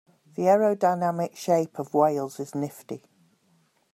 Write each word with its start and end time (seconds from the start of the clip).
The 0.33 0.45
aerodynamic 0.47 1.35
shape 1.35 1.77
of 1.77 1.93
whales 1.93 2.39
is 2.39 2.55
nifty. 2.55 3.03